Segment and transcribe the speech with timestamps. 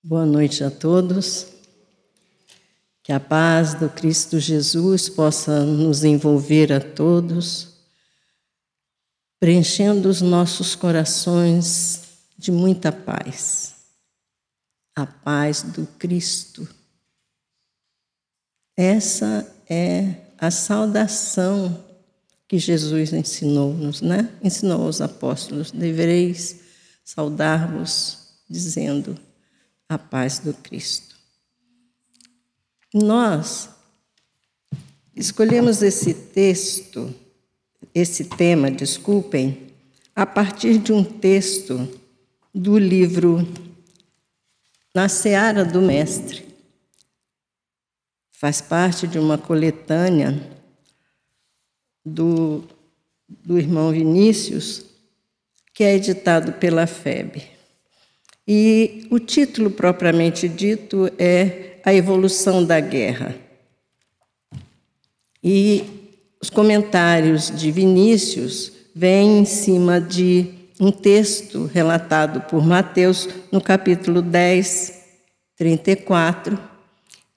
[0.00, 1.48] Boa noite a todos.
[3.02, 7.74] Que a paz do Cristo Jesus possa nos envolver a todos,
[9.40, 12.02] preenchendo os nossos corações
[12.38, 13.74] de muita paz.
[14.94, 16.68] A paz do Cristo.
[18.76, 21.84] Essa é a saudação
[22.46, 24.32] que Jesus ensinou-nos, né?
[24.44, 26.60] Ensinou aos apóstolos: devereis
[27.04, 29.18] saudar-vos, dizendo
[29.88, 31.16] a paz do Cristo.
[32.92, 33.70] Nós
[35.16, 37.14] escolhemos esse texto,
[37.94, 39.72] esse tema, desculpem,
[40.14, 41.88] a partir de um texto
[42.54, 43.46] do livro
[44.94, 46.46] Na Seara do Mestre.
[48.32, 50.58] Faz parte de uma coletânea
[52.04, 52.62] do,
[53.28, 54.84] do irmão Vinícius,
[55.74, 57.57] que é editado pela FEB.
[58.50, 63.36] E o título propriamente dito é a evolução da guerra.
[65.44, 65.84] E
[66.40, 70.46] os comentários de Vinícius vêm em cima de
[70.80, 74.94] um texto relatado por Mateus no capítulo 10,
[75.54, 76.58] 34,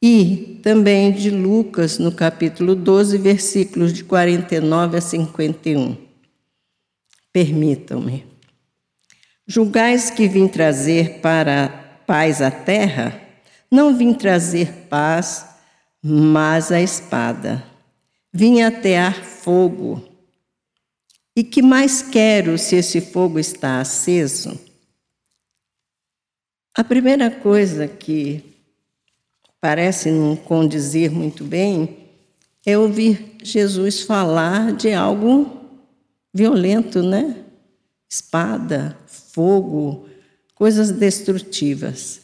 [0.01, 5.97] e também de Lucas no capítulo 12, versículos de 49 a 51.
[7.33, 8.30] Permitam-me.
[9.53, 11.67] Julgais que vim trazer para
[12.07, 13.21] paz à terra?
[13.69, 15.45] Não vim trazer paz,
[16.01, 17.61] mas a espada.
[18.31, 20.01] Vim atear fogo.
[21.35, 24.57] E que mais quero se esse fogo está aceso?
[26.73, 28.41] A primeira coisa que
[29.59, 32.07] parece não condizer muito bem
[32.65, 35.59] é ouvir Jesus falar de algo
[36.33, 37.35] violento, né?
[38.09, 38.97] Espada,
[39.31, 40.07] fogo,
[40.55, 42.21] coisas destrutivas.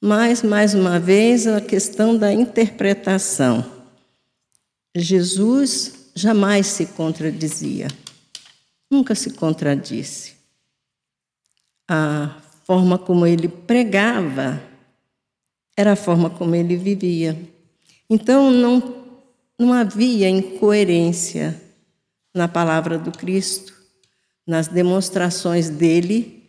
[0.00, 3.64] Mas, mais uma vez, a questão da interpretação.
[4.96, 7.88] Jesus jamais se contradizia,
[8.90, 10.34] nunca se contradisse.
[11.88, 14.62] A forma como ele pregava
[15.76, 17.38] era a forma como ele vivia.
[18.10, 19.06] Então, não,
[19.58, 21.60] não havia incoerência
[22.34, 23.77] na palavra do Cristo,
[24.48, 26.42] nas demonstrações dele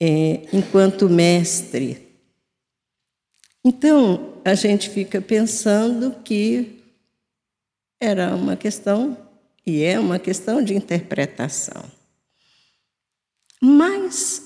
[0.00, 2.06] é, enquanto mestre
[3.68, 6.84] então, a gente fica pensando que
[8.00, 9.18] era uma questão,
[9.66, 11.82] e é uma questão de interpretação.
[13.60, 14.40] Mas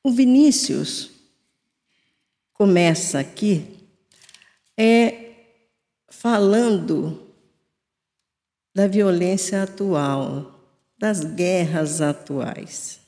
[0.00, 1.10] o Vinícius
[2.52, 3.66] começa aqui
[4.78, 5.32] é
[6.08, 7.34] falando
[8.72, 10.53] da violência atual,
[11.04, 12.98] das guerras atuais.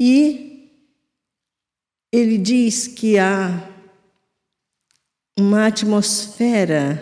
[0.00, 0.68] E
[2.10, 3.70] ele diz que há
[5.38, 7.00] uma atmosfera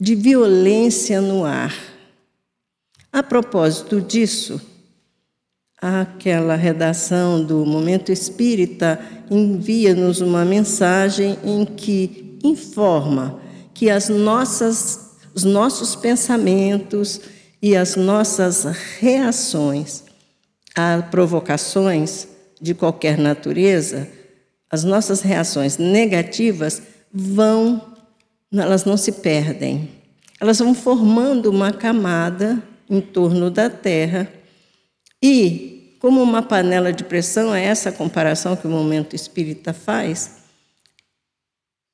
[0.00, 1.72] de violência no ar.
[3.12, 4.60] A propósito disso,
[5.80, 8.98] aquela redação do Momento Espírita
[9.30, 13.40] envia-nos uma mensagem em que informa
[13.72, 15.05] que as nossas,
[15.36, 17.20] os nossos pensamentos
[17.60, 18.64] e as nossas
[18.98, 20.02] reações
[20.74, 22.26] a provocações
[22.60, 24.08] de qualquer natureza,
[24.70, 26.82] as nossas reações negativas
[27.12, 27.94] vão,
[28.52, 29.90] elas não se perdem.
[30.40, 34.30] Elas vão formando uma camada em torno da Terra
[35.22, 40.36] e, como uma panela de pressão, é essa comparação que o momento espírita faz,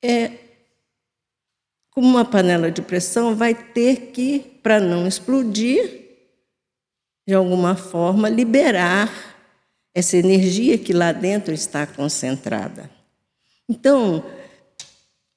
[0.03, 0.42] é
[1.93, 6.01] como uma panela de pressão vai ter que, para não explodir,
[7.27, 9.11] de alguma forma, liberar
[9.93, 12.89] essa energia que lá dentro está concentrada.
[13.69, 14.25] Então,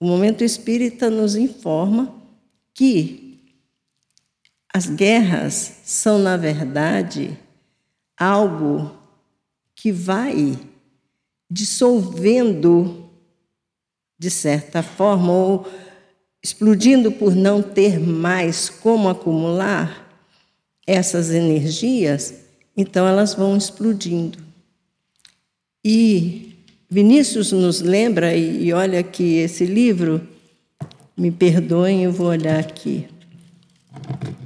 [0.01, 2.15] o momento espírita nos informa
[2.73, 3.39] que
[4.73, 7.39] as guerras são, na verdade,
[8.19, 8.97] algo
[9.75, 10.59] que vai
[11.51, 13.11] dissolvendo,
[14.19, 15.67] de certa forma, ou
[16.47, 20.07] explodindo por não ter mais como acumular
[20.87, 22.35] essas energias,
[22.77, 24.39] então elas vão explodindo.
[25.85, 26.55] E
[26.89, 30.25] Vinícius nos lembra, e olha aqui esse livro,
[31.17, 33.09] me perdoem, eu vou olhar aqui.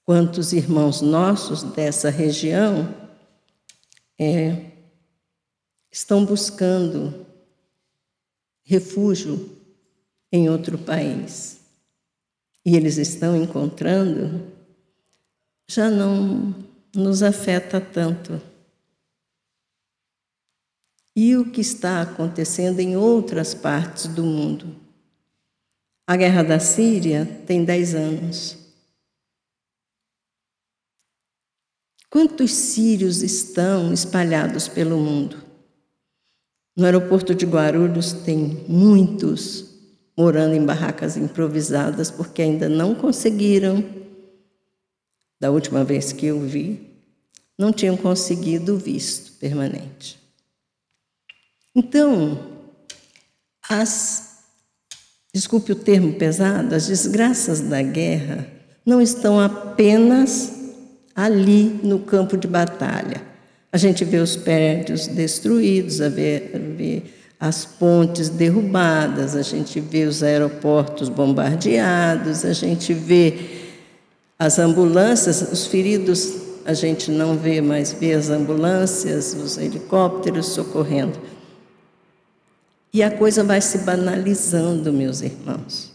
[0.07, 2.95] quantos irmãos nossos dessa região
[4.17, 4.71] é,
[5.91, 7.25] estão buscando
[8.63, 9.57] refúgio
[10.31, 11.59] em outro país
[12.65, 14.47] e eles estão encontrando,
[15.69, 16.55] já não
[16.95, 18.41] nos afeta tanto.
[21.13, 24.73] E o que está acontecendo em outras partes do mundo?
[26.07, 28.56] A guerra da Síria tem dez anos.
[32.09, 35.43] Quantos sírios estão espalhados pelo mundo?
[36.75, 39.67] No aeroporto de Guarulhos tem muitos
[40.17, 43.83] morando em barracas improvisadas porque ainda não conseguiram,
[45.39, 46.87] da última vez que eu vi,
[47.57, 50.17] não tinham conseguido visto permanente.
[51.75, 52.39] Então,
[53.69, 54.39] as,
[55.33, 58.47] desculpe o termo pesado, as desgraças da guerra
[58.85, 60.56] não estão apenas
[61.17, 63.27] ali no campo de batalha
[63.71, 70.23] a gente vê os prédios destruídos, a ver, as pontes derrubadas, a gente vê os
[70.23, 73.67] aeroportos bombardeados, a gente vê
[74.39, 81.19] as ambulâncias, os feridos a gente não vê, mas vê as ambulâncias, os helicópteros socorrendo.
[82.91, 85.91] E a coisa vai se banalizando, meus irmãos.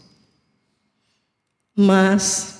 [1.75, 2.52] Mas,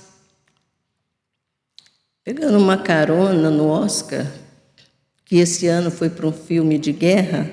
[2.23, 4.25] pegando uma carona no Oscar,
[5.25, 7.49] que esse ano foi para um filme de guerra,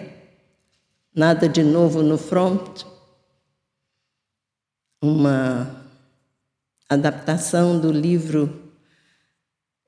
[1.14, 2.84] Nada de Novo no Front,
[5.02, 5.84] uma
[6.88, 8.70] adaptação do livro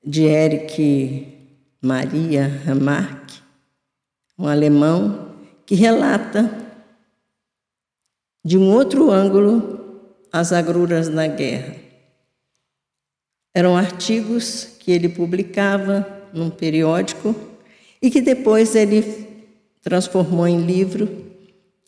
[0.05, 1.33] de Eric
[1.81, 3.41] Maria Remarque,
[4.37, 5.33] um alemão,
[5.65, 6.49] que relata
[8.43, 9.73] de um outro ângulo
[10.31, 11.82] as agruras da guerra.
[13.53, 17.35] Eram artigos que ele publicava num periódico
[18.01, 19.01] e que depois ele
[19.81, 21.07] transformou em livro.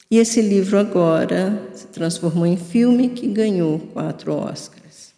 [0.10, 5.14] E esse livro agora se transformou em filme que ganhou quatro Oscars.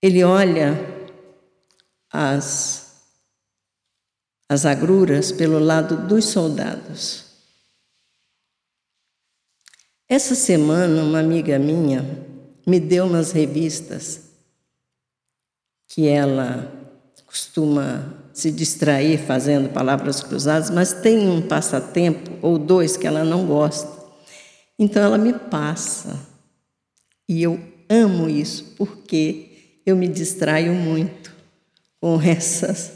[0.00, 0.72] Ele olha
[2.10, 3.02] as,
[4.48, 7.26] as agruras pelo lado dos soldados.
[10.08, 12.31] Essa semana, uma amiga minha
[12.66, 14.32] me deu umas revistas
[15.88, 16.72] que ela
[17.26, 23.46] costuma se distrair fazendo palavras cruzadas, mas tem um passatempo ou dois que ela não
[23.46, 23.90] gosta.
[24.78, 26.18] Então ela me passa.
[27.28, 31.34] E eu amo isso, porque eu me distraio muito
[32.00, 32.92] com essas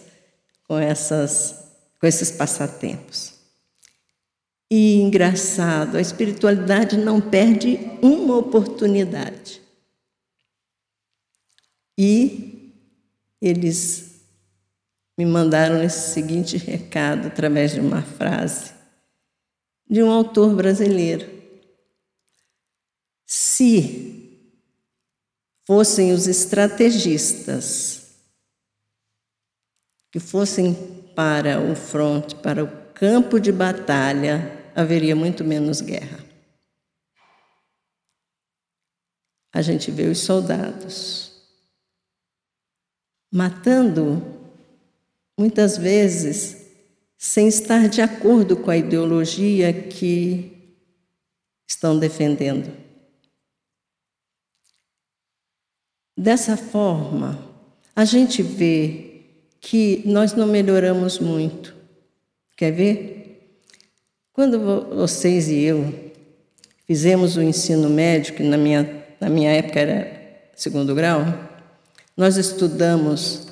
[0.66, 1.64] com essas
[2.00, 3.34] com esses passatempos.
[4.70, 9.55] E engraçado, a espiritualidade não perde uma oportunidade.
[11.98, 12.74] E
[13.40, 14.20] eles
[15.16, 18.74] me mandaram esse seguinte recado através de uma frase
[19.88, 21.30] de um autor brasileiro.
[23.24, 24.40] Se
[25.64, 28.06] fossem os estrategistas
[30.10, 30.74] que fossem
[31.14, 36.24] para o fronte, para o campo de batalha, haveria muito menos guerra.
[39.52, 41.25] A gente vê os soldados
[43.30, 44.22] matando
[45.38, 46.66] muitas vezes
[47.18, 50.52] sem estar de acordo com a ideologia que
[51.66, 52.70] estão defendendo.
[56.16, 57.38] Dessa forma,
[57.94, 59.22] a gente vê
[59.60, 61.74] que nós não melhoramos muito.
[62.56, 63.62] Quer ver?
[64.32, 66.12] Quando vocês e eu
[66.86, 71.20] fizemos o ensino médio, que na minha, na minha época era segundo grau,
[72.16, 73.46] nós estudamos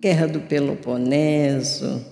[0.00, 2.04] Guerra do Peloponeso,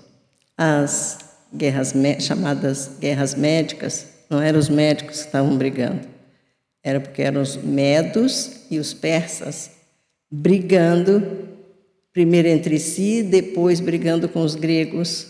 [0.56, 1.18] as
[1.52, 6.06] guerras chamadas guerras médicas, não eram os médicos que estavam brigando,
[6.84, 9.72] era porque eram os medos e os persas
[10.30, 11.48] brigando,
[12.12, 15.26] primeiro entre si, depois brigando com os gregos.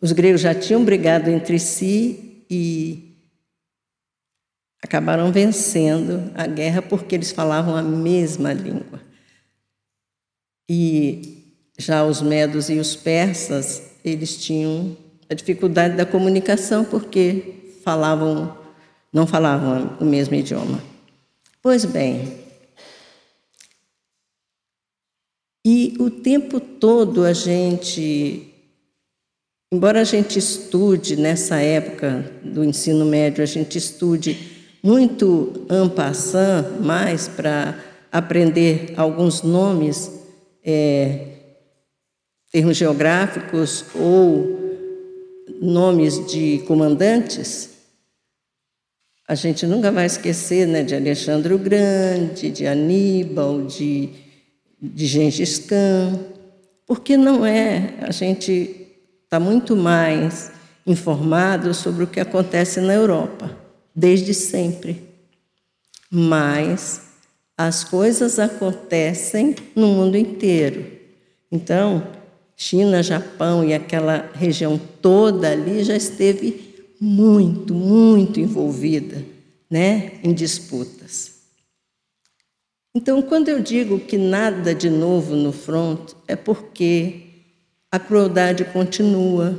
[0.00, 3.16] Os gregos já tinham brigado entre si e
[4.80, 9.07] acabaram vencendo a guerra porque eles falavam a mesma língua.
[10.68, 11.44] E
[11.78, 14.96] já os medos e os persas, eles tinham
[15.30, 18.56] a dificuldade da comunicação porque falavam,
[19.12, 20.82] não falavam o mesmo idioma.
[21.62, 22.48] Pois bem,
[25.64, 28.54] e o tempo todo a gente,
[29.72, 36.80] embora a gente estude nessa época do ensino médio, a gente estude muito en passant,
[36.80, 37.78] mais para
[38.10, 40.17] aprender alguns nomes,
[40.70, 41.20] é,
[42.52, 44.58] termos geográficos ou
[45.62, 47.70] nomes de comandantes,
[49.26, 54.10] a gente nunca vai esquecer né, de Alexandre o Grande, de Aníbal, de,
[54.80, 56.20] de Gengis Khan,
[56.86, 58.88] porque não é, a gente
[59.24, 60.52] está muito mais
[60.86, 63.56] informado sobre o que acontece na Europa,
[63.94, 65.02] desde sempre.
[66.10, 67.07] Mas
[67.58, 70.86] as coisas acontecem no mundo inteiro.
[71.50, 72.06] Então,
[72.56, 79.24] China, Japão e aquela região toda ali já esteve muito, muito envolvida
[79.68, 81.38] né, em disputas.
[82.94, 87.24] Então, quando eu digo que nada de novo no front, é porque
[87.90, 89.58] a crueldade continua.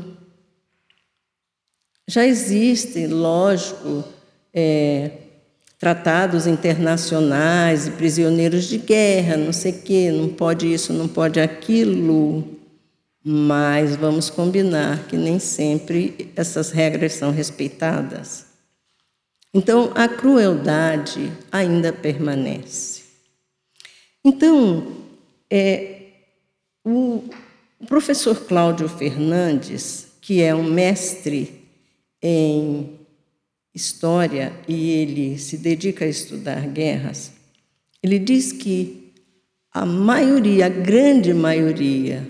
[2.08, 4.06] Já existem, lógico,
[4.54, 5.29] é,
[5.80, 11.40] tratados internacionais e prisioneiros de guerra, não sei o quê, não pode isso, não pode
[11.40, 12.46] aquilo.
[13.24, 18.46] Mas vamos combinar que nem sempre essas regras são respeitadas.
[19.54, 23.04] Então, a crueldade ainda permanece.
[24.24, 24.96] Então,
[25.50, 26.02] é,
[26.84, 27.24] o,
[27.80, 31.66] o professor Cláudio Fernandes, que é um mestre
[32.22, 32.99] em
[33.74, 37.32] história e ele se dedica a estudar guerras,
[38.02, 39.14] ele diz que
[39.72, 42.28] a maioria, a grande maioria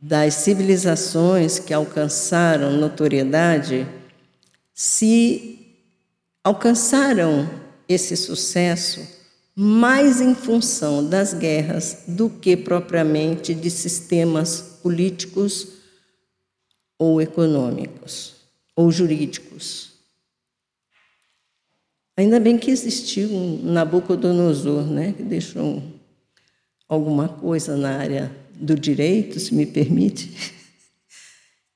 [0.00, 3.86] das civilizações que alcançaram notoriedade
[4.72, 5.58] se
[6.42, 7.48] alcançaram
[7.88, 9.06] esse sucesso
[9.54, 15.68] mais em função das guerras do que propriamente de sistemas políticos
[16.98, 18.36] ou econômicos
[18.74, 19.89] ou jurídicos.
[22.20, 25.82] Ainda bem que existiu um Nabucodonosor, né, que deixou
[26.86, 30.60] alguma coisa na área do direito, se me permite.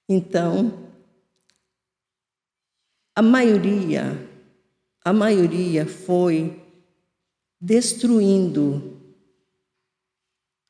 [0.06, 0.90] Então,
[3.16, 4.28] a maioria,
[5.02, 6.62] a maioria foi
[7.58, 9.00] destruindo.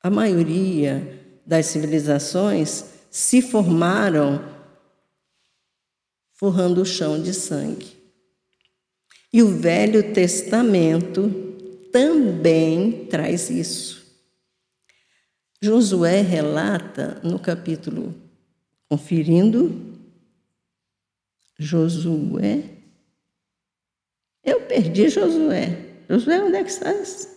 [0.01, 4.41] A maioria das civilizações se formaram
[6.33, 7.94] forrando o chão de sangue.
[9.35, 11.29] E o Velho Testamento
[11.91, 14.07] também traz isso.
[15.61, 18.15] Josué relata no capítulo,
[18.89, 19.99] conferindo,
[21.59, 22.63] Josué.
[24.45, 25.85] Eu perdi Josué.
[26.09, 27.29] Josué, onde é que estás?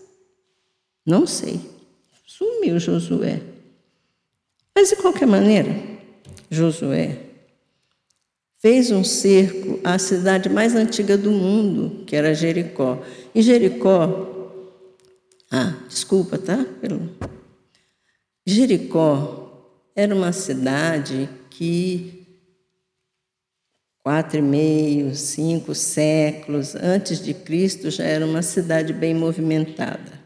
[1.03, 1.59] Não sei.
[2.27, 3.41] Sumiu Josué.
[4.75, 5.71] Mas, de qualquer maneira,
[6.51, 7.26] Josué
[8.67, 13.01] fez um cerco à cidade mais antiga do mundo, que era Jericó.
[13.33, 14.59] E Jericó,
[15.49, 16.65] ah, desculpa, tá?
[16.81, 17.09] Pelo,
[18.45, 22.27] Jericó era uma cidade que
[24.03, 30.19] quatro e meio, cinco séculos antes de Cristo já era uma cidade bem movimentada.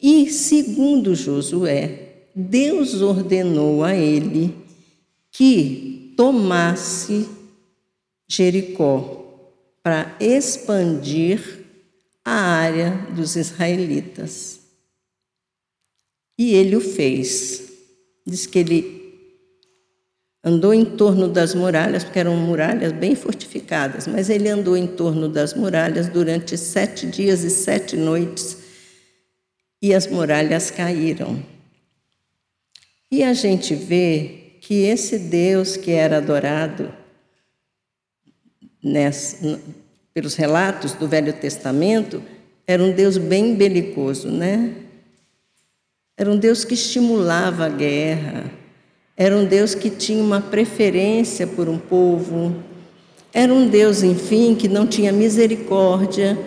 [0.00, 4.54] E segundo Josué, Deus ordenou a ele
[5.32, 5.89] que
[6.20, 7.30] tomasse
[8.28, 9.24] Jericó
[9.82, 11.64] para expandir
[12.22, 14.60] a área dos israelitas.
[16.38, 17.72] E ele o fez.
[18.26, 19.14] Diz que ele
[20.44, 25.26] andou em torno das muralhas, porque eram muralhas bem fortificadas, mas ele andou em torno
[25.26, 28.58] das muralhas durante sete dias e sete noites,
[29.80, 31.42] e as muralhas caíram.
[33.10, 36.92] E a gente vê que esse Deus que era adorado
[38.82, 39.58] nessa,
[40.12, 42.22] pelos relatos do Velho Testamento
[42.66, 44.74] era um Deus bem belicoso, né?
[46.16, 48.52] Era um Deus que estimulava a guerra,
[49.16, 52.54] era um Deus que tinha uma preferência por um povo,
[53.32, 56.38] era um Deus, enfim, que não tinha misericórdia,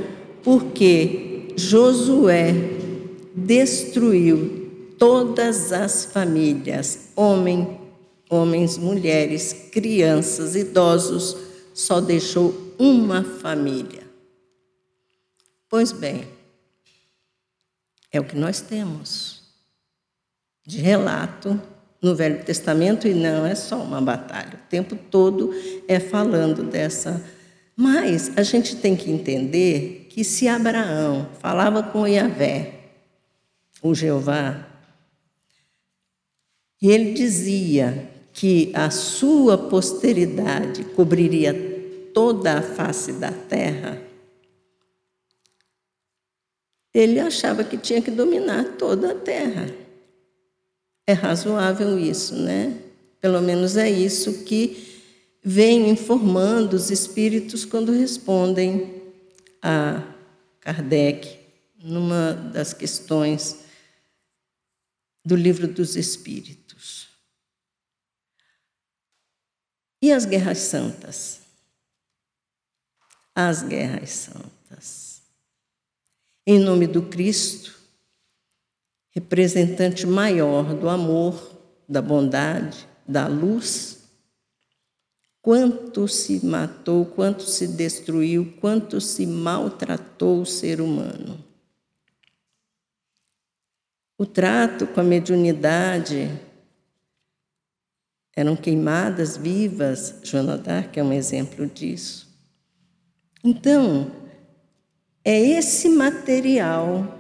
[0.44, 2.54] porque Josué
[3.36, 7.83] destruiu todas as famílias, homem,
[8.34, 11.38] homens, mulheres, crianças, idosos,
[11.74, 14.04] só deixou uma família.
[15.70, 16.28] Pois bem,
[18.12, 19.44] é o que nós temos
[20.66, 21.60] de relato
[22.02, 24.56] no Velho Testamento e não é só uma batalha.
[24.56, 25.54] O tempo todo
[25.88, 27.24] é falando dessa.
[27.76, 32.80] Mas a gente tem que entender que se Abraão falava com Yahvé,
[33.82, 34.68] o Jeová,
[36.80, 41.54] e ele dizia que a sua posteridade cobriria
[42.14, 44.02] toda a face da terra,
[46.94, 49.74] ele achava que tinha que dominar toda a terra.
[51.08, 52.78] É razoável isso, né?
[53.20, 55.02] Pelo menos é isso que
[55.44, 59.02] vem informando os espíritos quando respondem
[59.62, 60.04] a
[60.60, 61.40] Kardec
[61.84, 63.64] numa das questões
[65.26, 66.63] do livro dos Espíritos.
[70.04, 71.40] E as guerras santas?
[73.34, 75.22] As guerras santas.
[76.46, 77.74] Em nome do Cristo,
[79.12, 81.58] representante maior do amor,
[81.88, 84.00] da bondade, da luz,
[85.42, 91.42] quanto se matou, quanto se destruiu, quanto se maltratou o ser humano.
[94.18, 96.30] O trato com a mediunidade
[98.36, 102.28] eram queimadas vivas, Joana d'Arc é um exemplo disso.
[103.44, 104.12] Então,
[105.24, 107.20] é esse material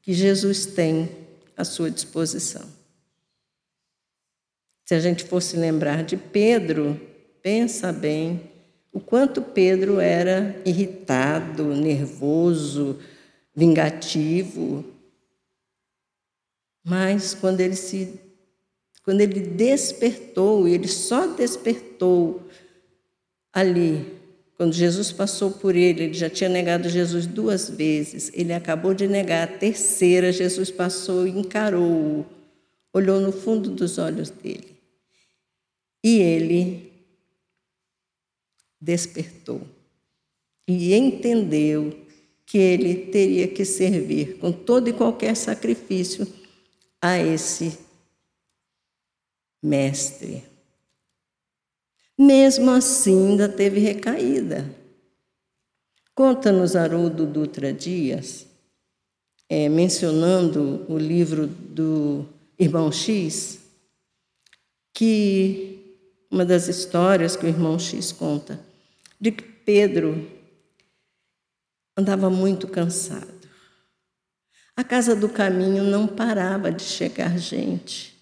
[0.00, 1.10] que Jesus tem
[1.56, 2.64] à sua disposição.
[4.84, 6.98] Se a gente fosse lembrar de Pedro,
[7.42, 8.40] pensa bem
[8.92, 12.98] o quanto Pedro era irritado, nervoso,
[13.54, 14.84] vingativo.
[16.82, 18.27] Mas quando ele se
[19.08, 22.42] quando ele despertou, ele só despertou
[23.50, 24.04] ali
[24.54, 28.30] quando Jesus passou por ele, ele já tinha negado Jesus duas vezes.
[28.34, 30.30] Ele acabou de negar a terceira.
[30.30, 32.26] Jesus passou e encarou-o,
[32.92, 34.76] olhou no fundo dos olhos dele.
[36.04, 36.92] E ele
[38.78, 39.62] despertou
[40.68, 41.98] e entendeu
[42.44, 46.30] que ele teria que servir com todo e qualquer sacrifício
[47.00, 47.87] a esse
[49.62, 50.44] mestre.
[52.18, 54.68] Mesmo assim, ainda teve recaída.
[56.14, 58.46] Conta-nos Haroldo Dutra Dias,
[59.48, 62.26] é, mencionando o livro do
[62.58, 63.60] Irmão X,
[64.92, 65.78] que
[66.28, 68.58] uma das histórias que o Irmão X conta,
[69.20, 70.28] de que Pedro
[71.96, 73.38] andava muito cansado.
[74.76, 78.17] A casa do caminho não parava de chegar gente.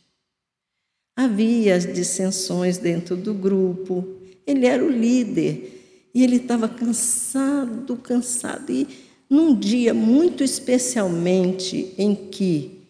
[1.17, 4.07] Havia as dissensões dentro do grupo.
[4.47, 8.71] Ele era o líder e ele estava cansado, cansado.
[8.71, 8.87] E
[9.29, 12.83] num dia muito especialmente em que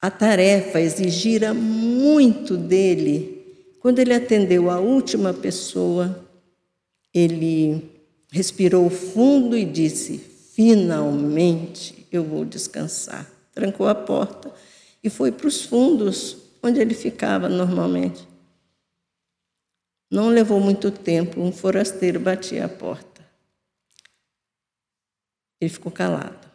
[0.00, 3.46] a tarefa exigira muito dele,
[3.78, 6.24] quando ele atendeu a última pessoa,
[7.14, 7.90] ele
[8.30, 10.18] respirou fundo e disse:
[10.52, 13.30] Finalmente eu vou descansar.
[13.54, 14.52] Trancou a porta
[15.02, 18.26] e foi para os fundos onde ele ficava normalmente.
[20.10, 23.26] Não levou muito tempo, um forasteiro batia a porta.
[25.60, 26.48] Ele ficou calado.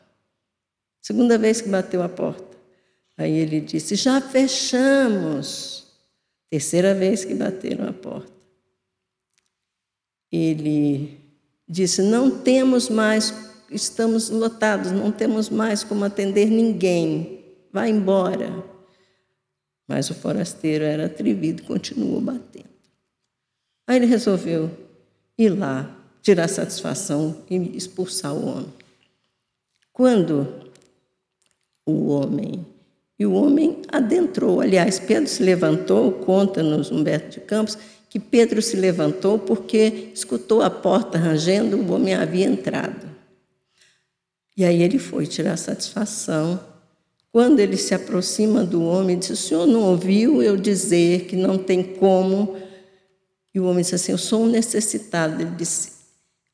[1.02, 2.58] Segunda vez que bateu a porta.
[3.18, 5.86] Aí ele disse: Já fechamos.
[6.50, 8.32] Terceira vez que bateram a porta.
[10.32, 11.20] Ele
[11.68, 13.34] disse: Não temos mais,
[13.70, 17.44] estamos lotados, não temos mais como atender ninguém.
[17.72, 18.73] Vá embora.
[19.88, 22.70] Mas o forasteiro era atrevido e continuou batendo.
[23.86, 24.72] Aí ele resolveu
[25.38, 28.74] ir lá, tirar satisfação e expulsar o homem.
[29.92, 30.72] Quando
[31.86, 32.66] o homem.
[33.20, 34.60] E o homem adentrou.
[34.60, 37.78] Aliás, Pedro se levantou, conta-nos Humberto de Campos,
[38.10, 43.10] que Pedro se levantou porque escutou a porta rangendo, o homem havia entrado.
[44.56, 46.60] E aí ele foi tirar satisfação
[47.34, 51.58] quando ele se aproxima do homem, diz: O senhor não ouviu eu dizer que não
[51.58, 52.56] tem como?
[53.52, 55.42] E o homem disse assim: Eu sou um necessitado.
[55.42, 55.94] Ele disse: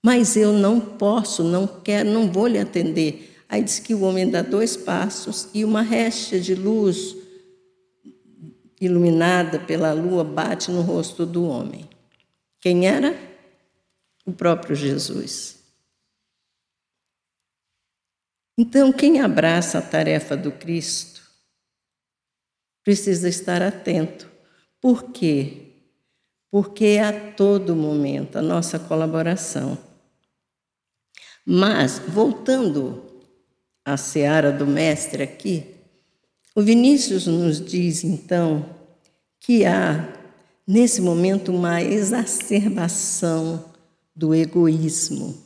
[0.02, 3.36] Mas eu não posso, não quero, não vou lhe atender.
[3.50, 7.14] Aí diz que o homem dá dois passos e uma réstia de luz
[8.80, 11.90] iluminada pela lua bate no rosto do homem.
[12.62, 13.20] Quem era?
[14.26, 15.59] O próprio Jesus.
[18.62, 21.22] Então, quem abraça a tarefa do Cristo
[22.84, 24.30] precisa estar atento.
[24.82, 25.68] Por quê?
[26.52, 29.78] Porque é a todo momento a nossa colaboração.
[31.46, 33.02] Mas, voltando
[33.86, 35.78] à seara do Mestre aqui,
[36.54, 38.76] o Vinícius nos diz então
[39.40, 40.06] que há,
[40.68, 43.72] nesse momento, uma exacerbação
[44.14, 45.42] do egoísmo,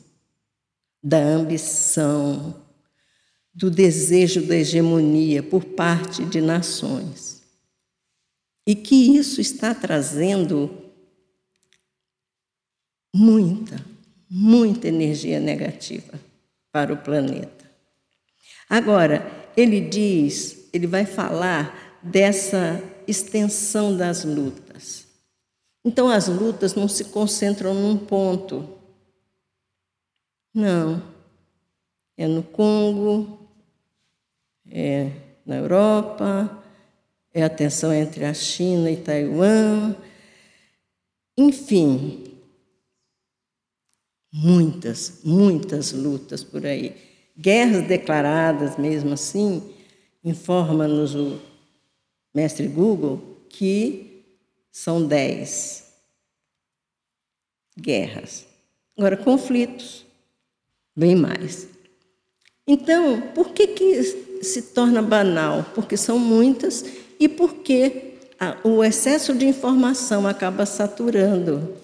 [1.00, 2.63] da ambição,
[3.54, 7.42] do desejo da hegemonia por parte de nações.
[8.66, 10.84] E que isso está trazendo
[13.14, 13.84] muita,
[14.28, 16.18] muita energia negativa
[16.72, 17.70] para o planeta.
[18.68, 25.06] Agora, ele diz, ele vai falar dessa extensão das lutas.
[25.84, 28.68] Então, as lutas não se concentram num ponto.
[30.52, 31.02] Não.
[32.16, 33.43] É no Congo,
[34.70, 35.10] é
[35.44, 36.62] na Europa,
[37.32, 39.94] é a tensão entre a China e Taiwan.
[41.36, 42.24] Enfim,
[44.32, 46.96] muitas, muitas lutas por aí.
[47.36, 49.74] Guerras declaradas mesmo assim,
[50.22, 51.40] informa-nos o
[52.32, 54.24] mestre Google que
[54.70, 55.84] são dez
[57.78, 58.46] guerras.
[58.96, 60.06] Agora, conflitos,
[60.96, 61.68] bem mais.
[62.66, 63.84] Então, por que, que
[64.42, 65.64] se torna banal?
[65.74, 66.84] Porque são muitas
[67.18, 68.14] e porque
[68.62, 71.76] o excesso de informação acaba saturando.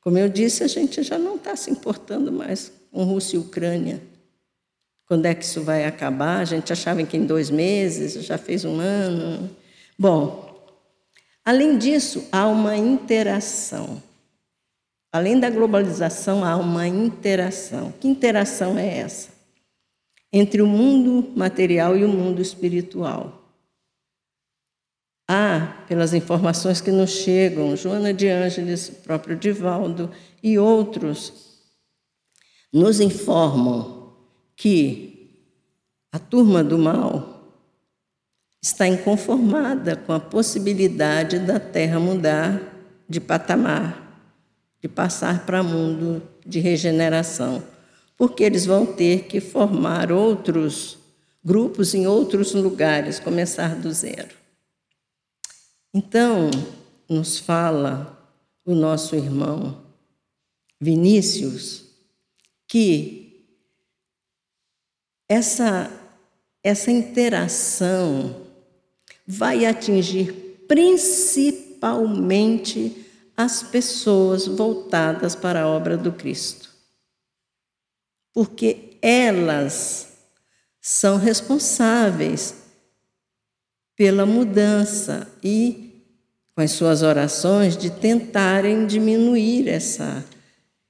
[0.00, 4.00] Como eu disse, a gente já não está se importando mais com Rússia e Ucrânia.
[5.06, 6.38] Quando é que isso vai acabar?
[6.38, 9.50] A gente achava que em dois meses, já fez um ano.
[9.98, 10.54] Bom,
[11.44, 14.00] além disso, há uma interação.
[15.12, 17.92] Além da globalização, há uma interação.
[17.98, 19.39] Que interação é essa?
[20.32, 23.40] Entre o mundo material e o mundo espiritual.
[25.28, 30.10] Há, pelas informações que nos chegam, Joana de Ângeles, o próprio Divaldo
[30.42, 31.50] e outros,
[32.72, 34.12] nos informam
[34.56, 35.10] que
[36.12, 37.54] a turma do mal
[38.62, 42.60] está inconformada com a possibilidade da Terra mudar
[43.08, 44.28] de patamar,
[44.80, 47.62] de passar para mundo de regeneração,
[48.20, 50.98] porque eles vão ter que formar outros
[51.42, 54.36] grupos em outros lugares, começar do zero.
[55.94, 56.50] Então,
[57.08, 58.22] nos fala
[58.62, 59.80] o nosso irmão
[60.78, 61.86] Vinícius
[62.68, 63.42] que
[65.26, 65.90] essa,
[66.62, 68.36] essa interação
[69.26, 73.02] vai atingir principalmente
[73.34, 76.69] as pessoas voltadas para a obra do Cristo.
[78.32, 80.08] Porque elas
[80.80, 82.54] são responsáveis
[83.96, 86.04] pela mudança e,
[86.54, 90.24] com as suas orações, de tentarem diminuir essa.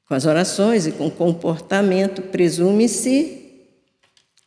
[0.06, 3.40] Com as orações e com o comportamento, presume-se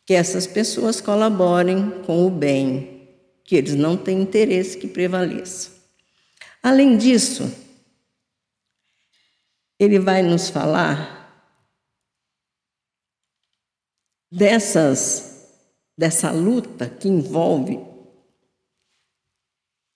[0.06, 2.94] que essas pessoas colaborem com o bem
[3.44, 5.70] que eles não têm interesse que prevaleça.
[6.62, 7.52] Além disso,
[9.78, 11.23] ele vai nos falar
[14.34, 15.32] dessas
[15.96, 17.78] dessa luta que envolve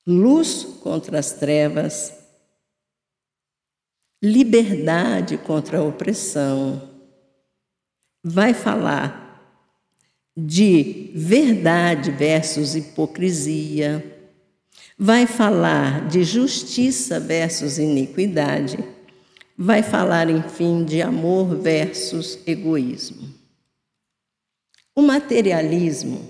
[0.07, 2.15] luz contra as trevas,
[4.23, 6.89] liberdade contra a opressão.
[8.23, 9.27] Vai falar
[10.37, 14.31] de verdade versus hipocrisia,
[14.97, 18.79] vai falar de justiça versus iniquidade,
[19.57, 23.38] vai falar, enfim, de amor versus egoísmo.
[24.99, 26.29] O materialismo,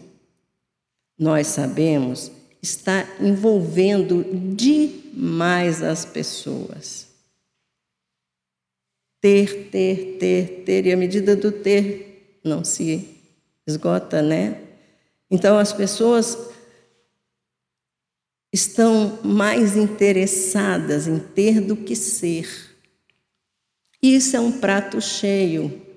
[1.18, 4.22] nós sabemos, está envolvendo
[4.54, 7.08] demais as pessoas.
[9.22, 13.08] Ter, ter, ter, ter, e à medida do ter não se
[13.66, 14.60] esgota, né?
[15.30, 16.36] Então as pessoas
[18.52, 22.76] estão mais interessadas em ter do que ser.
[24.02, 25.87] Isso é um prato cheio,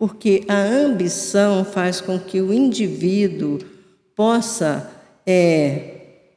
[0.00, 3.58] porque a ambição faz com que o indivíduo
[4.16, 4.90] possa
[5.26, 6.30] é,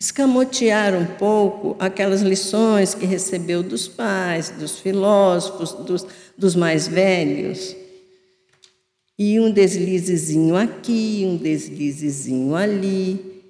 [0.00, 6.04] escamotear um pouco aquelas lições que recebeu dos pais, dos filósofos, dos,
[6.36, 7.76] dos mais velhos.
[9.16, 13.44] E um deslizezinho aqui, um deslizezinho ali.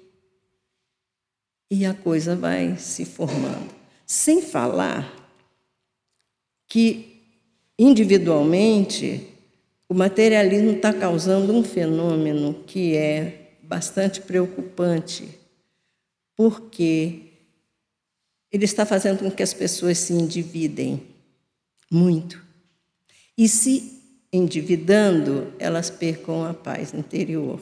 [1.71, 3.73] E a coisa vai se formando.
[4.05, 5.11] Sem falar
[6.69, 7.16] que,
[7.77, 9.27] individualmente,
[9.89, 15.29] o materialismo está causando um fenômeno que é bastante preocupante,
[16.35, 17.21] porque
[18.51, 21.01] ele está fazendo com que as pessoas se endividem
[21.91, 22.43] muito.
[23.37, 27.59] E se endividando, elas percam a paz interior.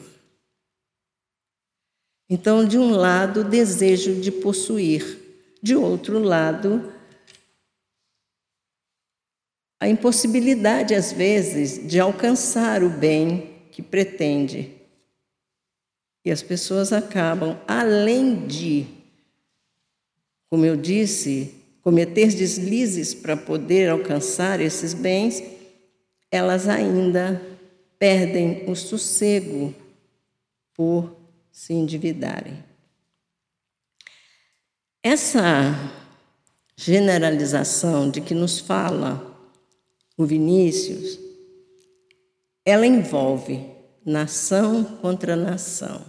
[2.28, 5.18] Então, de um lado, o desejo de possuir,
[5.62, 6.92] de outro lado,
[9.78, 14.72] a impossibilidade, às vezes, de alcançar o bem que pretende.
[16.24, 18.86] E as pessoas acabam, além de,
[20.48, 25.42] como eu disse, cometer deslizes para poder alcançar esses bens,
[26.30, 27.40] elas ainda
[27.98, 29.74] perdem o sossego
[30.74, 31.14] por
[31.52, 32.64] se endividarem.
[35.02, 35.74] Essa
[36.76, 39.35] generalização de que nos fala
[40.16, 41.18] o Vinícius,
[42.64, 43.70] ela envolve
[44.04, 46.04] nação contra nação.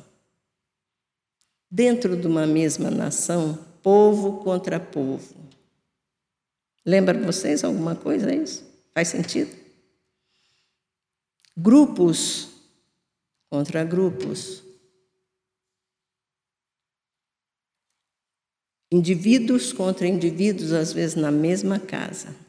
[1.69, 5.35] Dentro de uma mesma nação, povo contra povo.
[6.85, 8.65] Lembra vocês alguma coisa isso?
[8.93, 9.53] Faz sentido?
[11.55, 12.47] Grupos
[13.49, 14.63] contra grupos.
[18.89, 22.46] Indivíduos contra indivíduos, às vezes na mesma casa.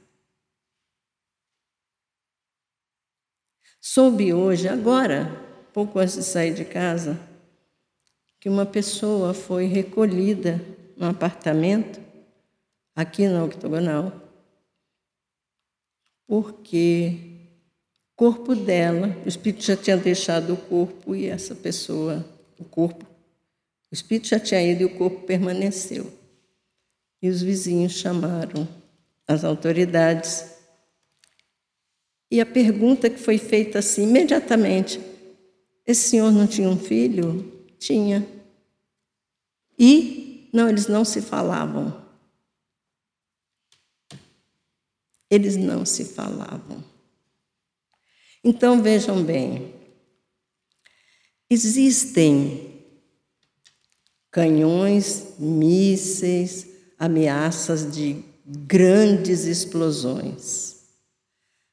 [3.91, 5.35] Soube hoje, agora,
[5.73, 7.19] pouco antes de sair de casa,
[8.39, 10.63] que uma pessoa foi recolhida
[10.95, 11.99] num apartamento
[12.95, 14.13] aqui na Octogonal,
[16.27, 17.17] porque
[18.13, 22.23] o corpo dela, o espírito já tinha deixado o corpo e essa pessoa,
[22.59, 23.07] o corpo,
[23.91, 26.13] o espírito já tinha ido e o corpo permaneceu.
[27.23, 28.69] E os vizinhos chamaram
[29.27, 30.58] as autoridades.
[32.31, 35.01] E a pergunta que foi feita assim, imediatamente:
[35.87, 37.67] esse senhor não tinha um filho?
[37.79, 38.27] Tinha.
[39.79, 42.07] E, não, eles não se falavam.
[45.31, 46.83] Eles não se falavam.
[48.43, 49.75] Então vejam bem,
[51.51, 52.83] existem
[54.31, 56.67] canhões, mísseis,
[56.99, 60.78] ameaças de grandes explosões.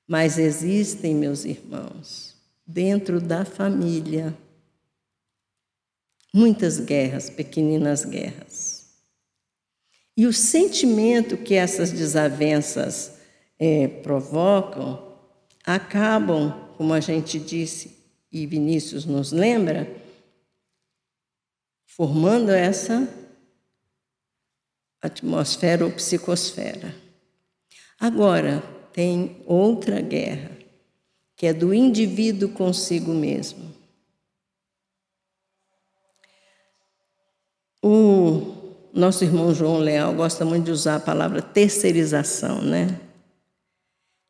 [0.08, 4.36] Mas existem, meus irmãos, dentro da família,
[6.34, 8.86] muitas guerras, pequeninas guerras.
[10.18, 13.18] E o sentimento que essas desavenças
[13.60, 15.06] é, provocam
[15.66, 17.96] acabam, como a gente disse
[18.32, 19.90] e Vinícius nos lembra,
[21.86, 23.08] formando essa
[25.02, 26.94] atmosfera ou psicosfera.
[27.98, 28.62] Agora,
[28.96, 30.52] tem outra guerra,
[31.36, 33.76] que é do indivíduo consigo mesmo.
[37.84, 38.56] O
[38.94, 42.98] nosso irmão João Leal gosta muito de usar a palavra terceirização, né?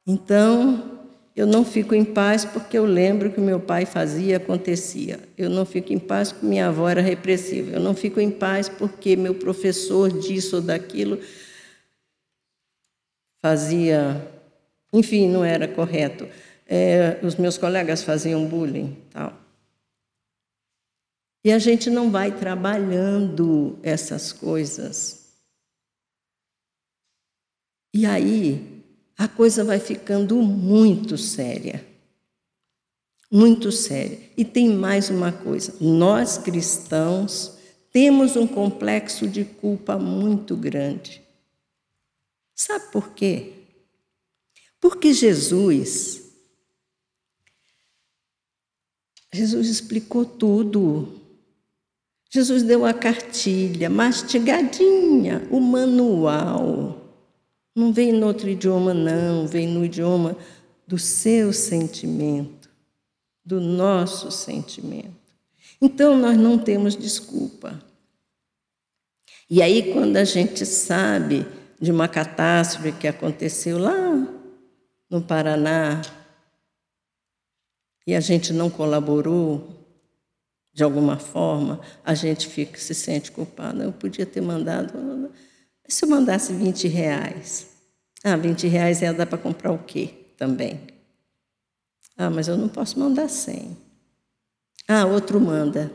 [0.04, 1.00] Então,
[1.36, 5.20] eu não fico em paz porque eu lembro que meu pai fazia e acontecia.
[5.38, 7.70] Eu não fico em paz porque minha avó era repressiva.
[7.70, 11.20] Eu não fico em paz porque meu professor disso ou daquilo
[13.40, 14.35] fazia.
[14.96, 16.26] Enfim, não era correto.
[16.66, 19.34] É, os meus colegas faziam bullying tal.
[21.44, 25.36] E a gente não vai trabalhando essas coisas.
[27.94, 28.84] E aí,
[29.18, 31.86] a coisa vai ficando muito séria.
[33.30, 34.18] Muito séria.
[34.38, 37.58] E tem mais uma coisa: nós cristãos
[37.92, 41.22] temos um complexo de culpa muito grande.
[42.56, 43.65] Sabe por quê?
[44.86, 46.22] Porque Jesus,
[49.34, 51.22] Jesus explicou tudo.
[52.30, 57.02] Jesus deu a cartilha, mastigadinha, o manual.
[57.76, 60.38] Não vem no outro idioma, não, vem no idioma
[60.86, 62.70] do seu sentimento,
[63.44, 65.34] do nosso sentimento.
[65.82, 67.84] Então nós não temos desculpa.
[69.50, 71.44] E aí, quando a gente sabe
[71.82, 74.35] de uma catástrofe que aconteceu lá
[75.10, 76.02] no Paraná,
[78.08, 79.68] e a gente não colaborou
[80.74, 83.82] de alguma forma, a gente fica, se sente culpado.
[83.82, 85.32] Eu podia ter mandado
[85.88, 87.68] se eu mandasse 20 reais?
[88.24, 90.80] Ah, 20 reais ia dar para comprar o quê também?
[92.18, 93.78] Ah, mas eu não posso mandar 100.
[94.88, 95.92] Ah, outro manda.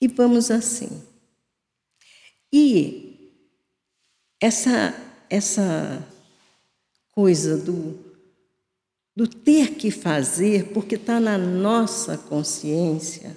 [0.00, 1.02] E vamos assim.
[2.52, 3.32] E
[4.40, 4.94] essa,
[5.34, 6.06] essa
[7.12, 8.12] coisa do
[9.14, 13.36] do ter que fazer, porque está na nossa consciência,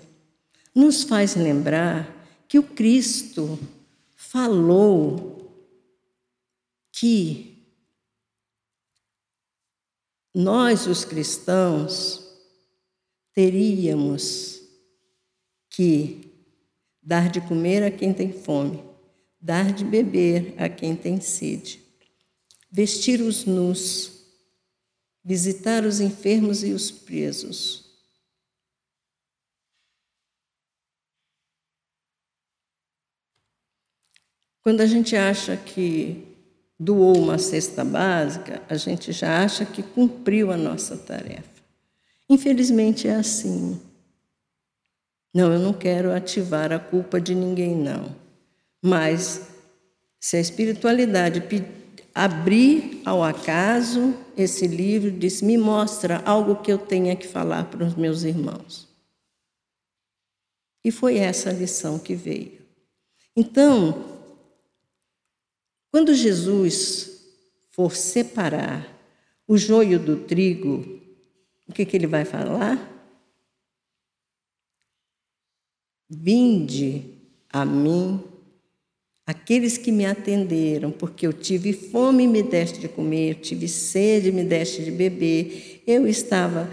[0.73, 2.09] nos faz lembrar
[2.47, 3.59] que o Cristo
[4.15, 5.51] falou
[6.91, 7.61] que
[10.33, 12.25] nós, os cristãos,
[13.33, 14.61] teríamos
[15.69, 16.33] que
[17.01, 18.81] dar de comer a quem tem fome,
[19.39, 21.84] dar de beber a quem tem sede,
[22.75, 24.11] vestir os nus,
[25.23, 27.85] visitar os enfermos e os presos.
[34.61, 36.21] Quando a gente acha que
[36.77, 41.63] doou uma cesta básica, a gente já acha que cumpriu a nossa tarefa.
[42.29, 43.79] Infelizmente é assim.
[45.33, 48.13] Não, eu não quero ativar a culpa de ninguém, não.
[48.81, 49.47] Mas
[50.19, 51.39] se a espiritualidade
[52.15, 57.85] abrir ao acaso esse livro, diz: me mostra algo que eu tenha que falar para
[57.85, 58.87] os meus irmãos.
[60.81, 62.63] E foi essa a lição que veio.
[63.35, 64.21] Então,
[65.91, 67.25] quando Jesus
[67.71, 68.87] for separar
[69.45, 71.01] o joio do trigo,
[71.67, 72.93] o que, que ele vai falar?
[76.07, 77.17] Vinde
[77.49, 78.23] a mim
[79.25, 84.29] aqueles que me atenderam, porque eu tive fome e me deste de comer, tive sede
[84.29, 86.69] e me deste de beber, eu estava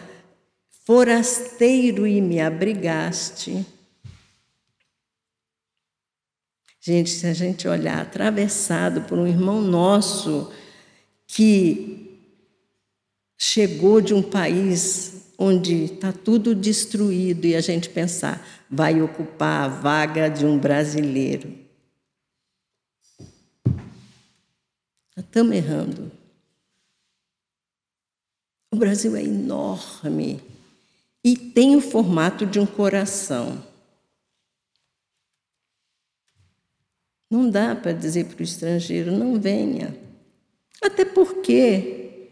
[0.85, 3.65] forasteiro e me abrigaste.
[6.81, 10.53] Gente, se a gente olhar atravessado por um irmão nosso
[11.29, 12.21] que
[13.39, 19.69] chegou de um país onde está tudo destruído e a gente pensar, vai ocupar a
[19.69, 21.62] vaga de um brasileiro.
[25.17, 26.11] Estamos errando.
[28.73, 30.41] O Brasil é enorme
[31.23, 33.63] e tem o formato de um coração.
[37.31, 39.95] Não dá para dizer para o estrangeiro, não venha.
[40.83, 42.31] Até porque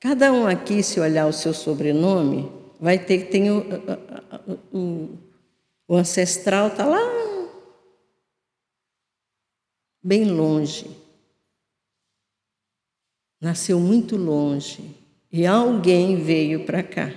[0.00, 3.64] cada um aqui, se olhar o seu sobrenome, vai ter que ter o,
[4.72, 5.18] o,
[5.86, 7.00] o ancestral está lá,
[10.02, 10.99] bem longe.
[13.40, 14.94] Nasceu muito longe
[15.32, 17.12] e alguém veio para cá.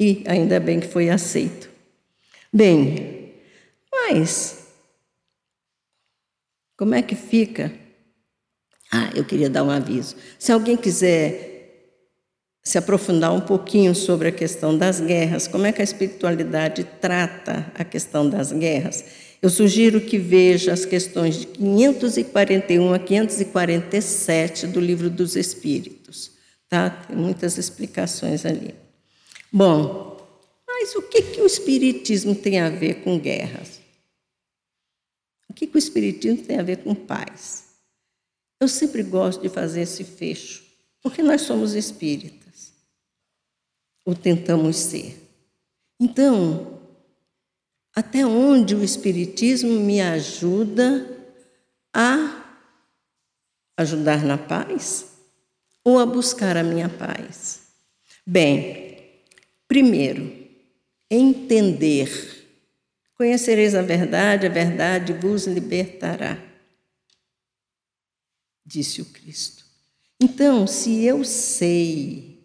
[0.00, 1.68] E ainda bem que foi aceito.
[2.52, 3.34] Bem,
[3.92, 4.68] mas
[6.76, 7.72] como é que fica?
[8.90, 10.16] Ah, eu queria dar um aviso.
[10.38, 11.54] Se alguém quiser
[12.62, 17.70] se aprofundar um pouquinho sobre a questão das guerras, como é que a espiritualidade trata
[17.74, 19.04] a questão das guerras,
[19.44, 26.30] eu sugiro que veja as questões de 541 a 547 do Livro dos Espíritos.
[26.66, 26.88] Tá?
[26.88, 28.74] Tem muitas explicações ali.
[29.52, 30.16] Bom,
[30.66, 33.82] mas o que, que o Espiritismo tem a ver com guerras?
[35.46, 37.66] O que, que o Espiritismo tem a ver com paz?
[38.58, 40.64] Eu sempre gosto de fazer esse fecho,
[41.02, 42.72] porque nós somos espíritas,
[44.06, 45.22] ou tentamos ser.
[46.00, 46.73] Então,
[47.94, 51.06] até onde o Espiritismo me ajuda
[51.92, 52.44] a
[53.76, 55.12] ajudar na paz
[55.84, 57.62] ou a buscar a minha paz?
[58.26, 59.22] Bem,
[59.68, 60.32] primeiro,
[61.10, 62.44] entender
[63.14, 66.36] Conhecereis a verdade, a verdade vos libertará,
[68.66, 69.64] disse o Cristo.
[70.20, 72.44] Então, se eu sei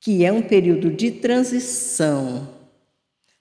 [0.00, 2.53] que é um período de transição,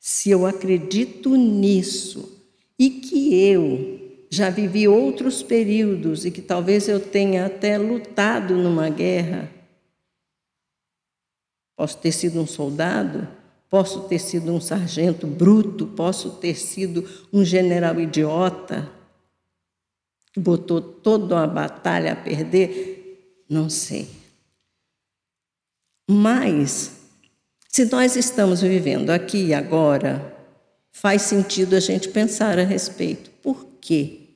[0.04, 2.44] se eu acredito nisso
[2.78, 8.90] e que eu já vivi outros períodos e que talvez eu tenha até lutado numa
[8.90, 9.50] guerra,
[11.78, 13.28] posso ter sido um soldado,
[13.74, 18.88] Posso ter sido um sargento bruto, posso ter sido um general idiota,
[20.32, 24.08] que botou toda uma batalha a perder, não sei.
[26.08, 27.03] Mas,
[27.74, 30.32] se nós estamos vivendo aqui e agora,
[30.92, 33.32] faz sentido a gente pensar a respeito.
[33.42, 34.30] Por quê?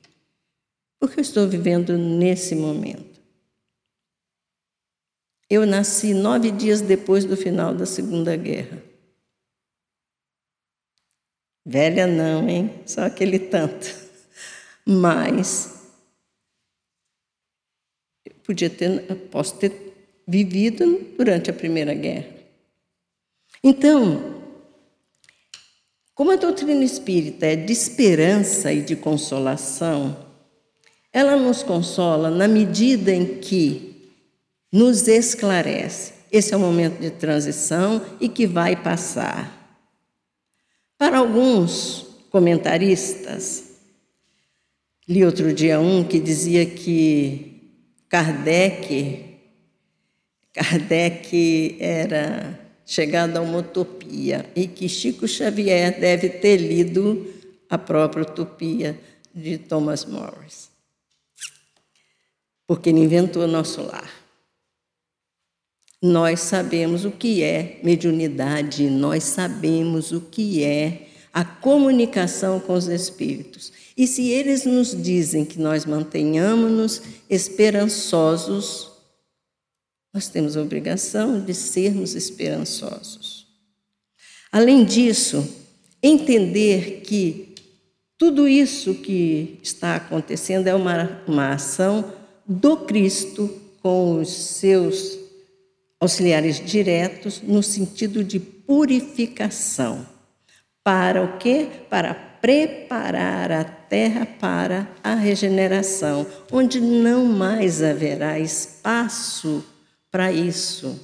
[0.98, 3.20] Porque eu estou vivendo nesse momento.
[5.48, 8.82] Eu nasci nove dias depois do final da Segunda Guerra.
[11.64, 12.82] Velha não, hein?
[12.86, 13.86] Só aquele tanto.
[14.84, 15.92] Mas
[18.42, 19.94] podia ter, posso ter
[20.26, 22.37] vivido durante a Primeira Guerra.
[23.62, 24.38] Então,
[26.14, 30.16] como a doutrina espírita é de esperança e de consolação,
[31.12, 34.12] ela nos consola na medida em que
[34.72, 36.12] nos esclarece.
[36.30, 39.56] Esse é um momento de transição e que vai passar.
[40.98, 43.76] Para alguns comentaristas,
[45.08, 47.72] li outro dia um que dizia que
[48.08, 49.38] Kardec,
[50.52, 57.34] Kardec era chegado a uma utopia e que Chico Xavier deve ter lido
[57.68, 58.98] a própria utopia
[59.34, 60.70] de Thomas Morris,
[62.66, 64.10] porque ele inventou nosso lar.
[66.00, 72.88] Nós sabemos o que é mediunidade, nós sabemos o que é a comunicação com os
[72.88, 73.70] espíritos.
[73.98, 78.87] E se eles nos dizem que nós mantenhamos-nos esperançosos,
[80.18, 83.46] nós temos a obrigação de sermos esperançosos.
[84.50, 85.48] Além disso,
[86.02, 87.54] entender que
[88.18, 92.12] tudo isso que está acontecendo é uma, uma ação
[92.44, 93.48] do Cristo
[93.80, 95.16] com os seus
[96.00, 100.04] auxiliares diretos no sentido de purificação.
[100.82, 101.68] Para o quê?
[101.88, 109.64] Para preparar a terra para a regeneração, onde não mais haverá espaço
[110.10, 110.98] para isso,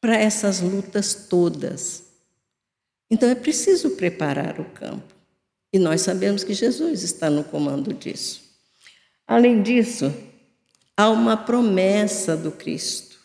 [0.00, 2.04] para essas lutas todas.
[3.10, 5.14] Então é preciso preparar o campo.
[5.72, 8.42] E nós sabemos que Jesus está no comando disso.
[9.26, 10.12] Além disso,
[10.96, 13.18] há uma promessa do Cristo.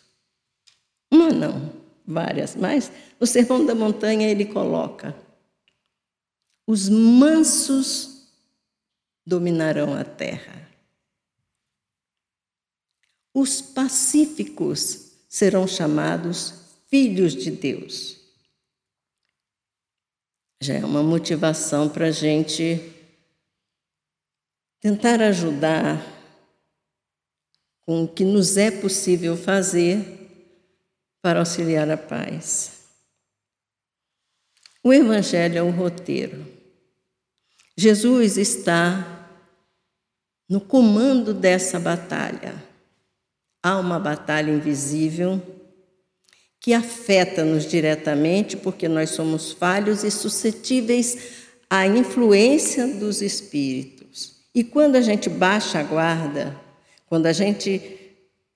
[1.11, 1.73] Uma não,
[2.05, 5.15] várias, mas no Sermão da Montanha ele coloca:
[6.65, 8.27] os mansos
[9.25, 10.68] dominarão a terra.
[13.33, 16.53] Os pacíficos serão chamados
[16.89, 18.17] filhos de Deus.
[20.61, 22.93] Já é uma motivação para a gente
[24.81, 26.05] tentar ajudar
[27.81, 30.17] com o que nos é possível fazer
[31.21, 32.79] para auxiliar a paz.
[34.83, 36.45] O Evangelho é um roteiro.
[37.77, 39.29] Jesus está
[40.49, 42.68] no comando dessa batalha.
[43.61, 45.41] Há uma batalha invisível
[46.59, 51.17] que afeta-nos diretamente, porque nós somos falhos e suscetíveis
[51.69, 54.41] à influência dos espíritos.
[54.53, 56.59] E quando a gente baixa a guarda,
[57.05, 57.97] quando a gente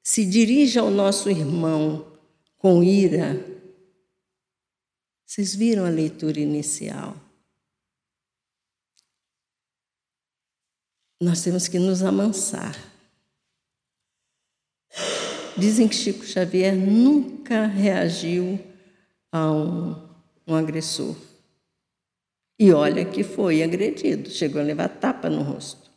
[0.01, 2.13] se dirige ao nosso irmão
[2.57, 3.39] com ira,
[5.25, 7.15] vocês viram a leitura inicial?
[11.21, 12.92] Nós temos que nos amansar.
[15.57, 18.59] Dizem que Chico Xavier nunca reagiu
[19.31, 19.95] a um,
[20.47, 21.15] um agressor.
[22.59, 25.91] E olha que foi agredido, chegou a levar tapa no rosto.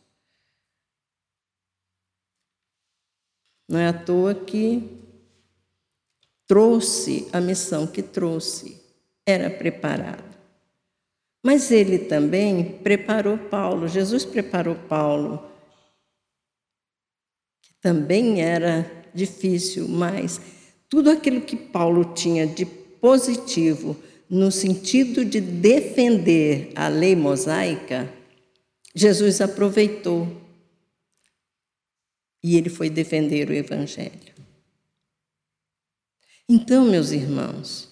[3.69, 4.97] Não é à toa que
[6.47, 8.81] trouxe a missão que trouxe,
[9.25, 10.37] era preparado.
[11.43, 15.49] Mas ele também preparou Paulo, Jesus preparou Paulo,
[17.61, 20.39] que também era difícil, mas
[20.87, 23.97] tudo aquilo que Paulo tinha de positivo,
[24.29, 28.13] no sentido de defender a lei mosaica,
[28.93, 30.27] Jesus aproveitou
[32.43, 34.35] e ele foi defender o Evangelho.
[36.47, 37.89] Então, meus irmãos,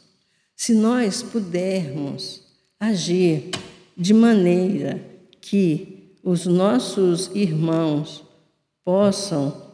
[0.55, 2.41] se nós pudermos
[2.79, 3.49] agir
[3.97, 5.03] de maneira
[5.41, 8.23] que os nossos irmãos
[8.83, 9.64] possam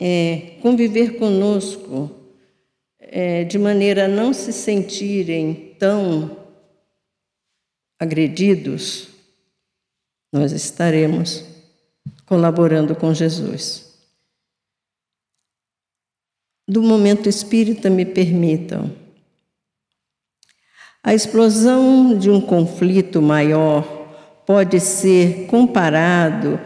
[0.00, 2.10] é, conviver conosco
[2.98, 6.36] é, de maneira a não se sentirem tão
[7.98, 9.08] agredidos,
[10.32, 11.44] nós estaremos
[12.24, 13.90] colaborando com Jesus
[16.70, 18.92] do momento espírita me permitam.
[21.02, 23.82] A explosão de um conflito maior
[24.46, 26.60] pode ser comparado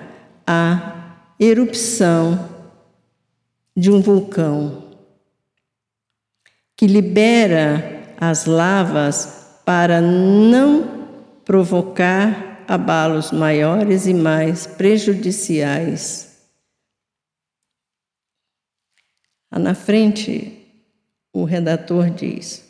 [0.47, 2.54] à erupção
[3.77, 4.97] de um vulcão
[6.77, 11.09] que libera as lavas para não
[11.45, 16.35] provocar abalos maiores e mais prejudiciais
[19.59, 20.67] na frente,
[21.33, 22.65] o redator diz: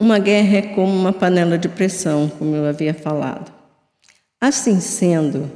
[0.00, 3.52] Uma guerra é como uma panela de pressão, como eu havia falado.
[4.40, 5.50] Assim sendo,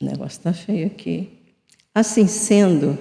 [0.00, 1.30] o negócio está feio aqui.
[1.94, 2.98] Assim sendo,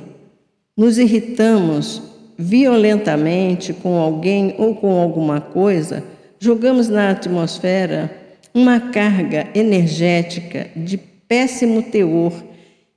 [0.76, 2.02] nos irritamos
[2.38, 6.04] violentamente com alguém ou com alguma coisa,
[6.40, 8.24] jogamos na atmosfera
[8.54, 12.32] uma carga energética de péssimo teor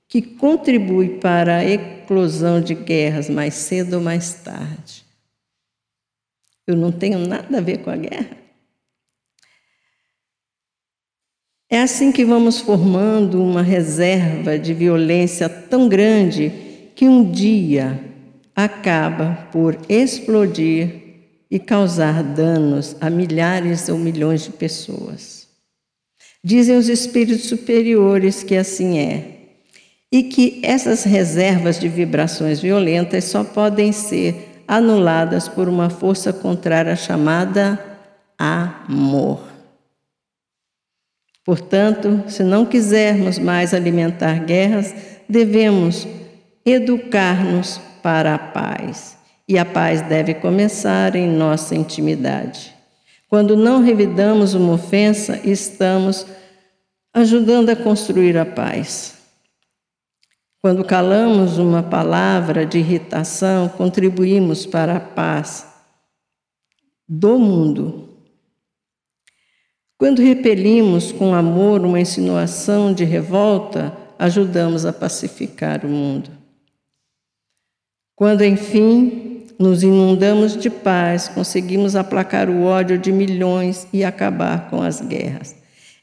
[0.07, 5.05] que contribui para a eclosão de guerras mais cedo ou mais tarde.
[6.66, 8.38] Eu não tenho nada a ver com a guerra.
[11.70, 16.50] É assim que vamos formando uma reserva de violência tão grande
[16.94, 18.00] que um dia
[18.56, 21.08] acaba por explodir
[21.50, 25.46] e causar danos a milhares ou milhões de pessoas.
[26.42, 29.38] Dizem os espíritos superiores que assim é,
[30.10, 36.96] e que essas reservas de vibrações violentas só podem ser anuladas por uma força contrária
[36.96, 37.78] chamada
[38.38, 39.47] amor.
[41.49, 44.94] Portanto, se não quisermos mais alimentar guerras,
[45.26, 46.07] devemos
[46.62, 49.16] educar-nos para a paz
[49.49, 52.74] e a paz deve começar em nossa intimidade.
[53.30, 56.26] Quando não revidamos uma ofensa, estamos
[57.14, 59.16] ajudando a construir a paz.
[60.61, 65.66] Quando calamos uma palavra de irritação, contribuímos para a paz
[67.09, 68.17] do mundo.
[69.99, 76.30] Quando repelimos com amor uma insinuação de revolta, ajudamos a pacificar o mundo.
[78.14, 84.80] Quando, enfim, nos inundamos de paz, conseguimos aplacar o ódio de milhões e acabar com
[84.80, 85.57] as guerras.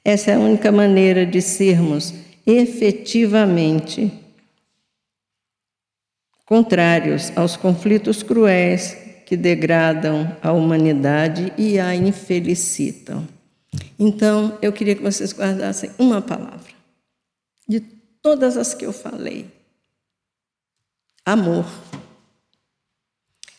[0.04, 2.14] Essa é a única maneira de sermos
[2.46, 4.12] efetivamente
[6.46, 13.35] contrários aos conflitos cruéis que degradam a humanidade e a infelicitam.
[13.98, 16.74] Então, eu queria que vocês guardassem uma palavra,
[17.68, 17.80] de
[18.22, 19.50] todas as que eu falei:
[21.26, 21.66] amor.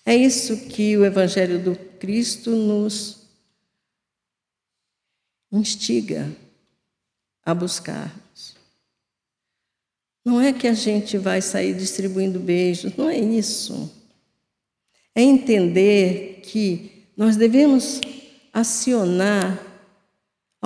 [0.05, 3.27] É isso que o Evangelho do Cristo nos
[5.51, 6.31] instiga
[7.45, 8.57] a buscarmos.
[10.25, 13.93] Não é que a gente vai sair distribuindo beijos, não é isso.
[15.15, 18.01] É entender que nós devemos
[18.53, 19.66] acionar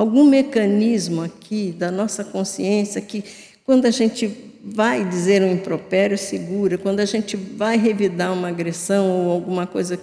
[0.00, 3.22] algum mecanismo aqui da nossa consciência que,
[3.64, 4.26] quando a gente
[4.64, 6.78] vai dizer um impropério, segura.
[6.78, 10.00] Quando a gente vai revidar uma agressão ou alguma coisa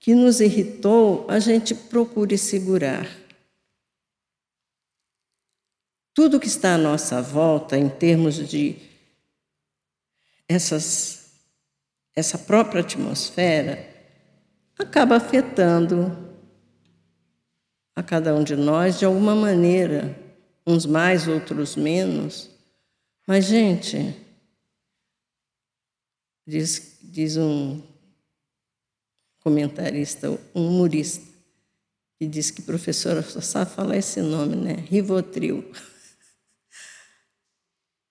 [0.00, 3.08] que nos irritou, a gente procure segurar.
[6.12, 8.74] Tudo que está à nossa volta, em termos de
[10.48, 11.34] essas,
[12.16, 13.88] essa própria atmosfera,
[14.76, 16.29] acaba afetando
[17.94, 20.18] a cada um de nós de alguma maneira,
[20.66, 22.50] uns mais, outros menos.
[23.26, 24.14] Mas, gente,
[26.46, 27.82] diz, diz um
[29.40, 31.28] comentarista, um humorista,
[32.18, 34.74] que diz que professora só sabe falar esse nome, né?
[34.74, 35.70] Rivotril.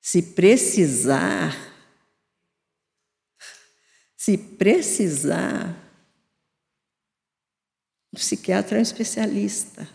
[0.02, 1.56] Se precisar,
[4.18, 5.89] se precisar,
[8.12, 9.90] o psiquiatra é um especialista,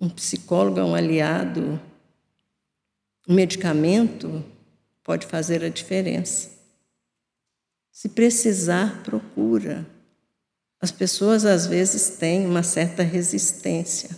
[0.00, 1.80] um psicólogo é um aliado
[3.26, 4.44] o medicamento
[5.04, 6.50] pode fazer a diferença.
[7.90, 9.84] Se precisar, procura.
[10.80, 14.10] As pessoas às vezes têm uma certa resistência,